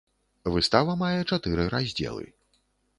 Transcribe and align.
Выстава 0.55 0.97
мае 1.03 1.19
чатыры 1.29 1.69
раздзелы. 1.77 2.25